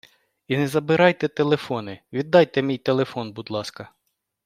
[0.47, 3.89] І не забирайте телефони, віддайте мій телефон, будь ласка.